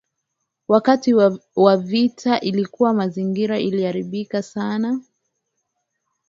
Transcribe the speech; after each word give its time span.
wakati 0.67 1.13
vita 1.83 2.39
ilikuwa 2.39 2.93
mazingira 2.93 3.59
iliharibika 3.59 4.43
sana 4.43 5.01